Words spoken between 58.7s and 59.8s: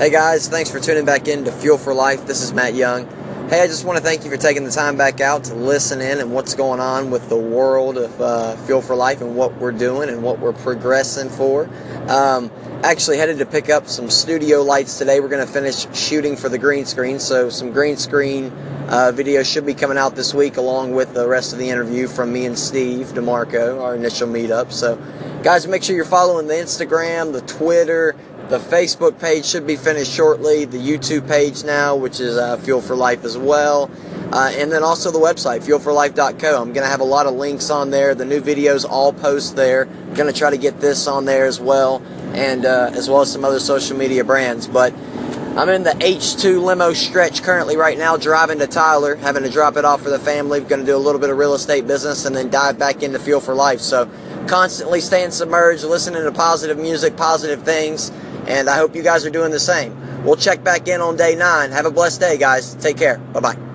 hope you guys are doing the